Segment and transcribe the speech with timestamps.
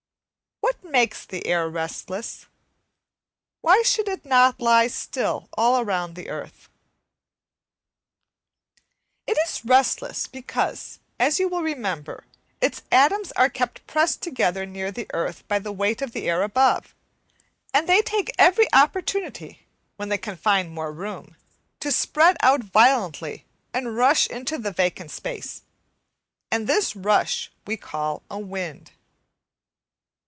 [0.83, 2.47] What makes the air restless?
[3.61, 6.67] why should it not lie still all round the earth?
[9.25, 12.25] It is restless because, as you will remember,
[12.59, 16.43] its atoms are kept pressed together near the earth by the weight of the air
[16.43, 16.93] above,
[17.73, 19.61] and they take every opportunity,
[19.95, 21.37] when they can find more room,
[21.79, 25.61] to spread out violently and rush into the vacant space,
[26.51, 28.91] and this rush we call a wind.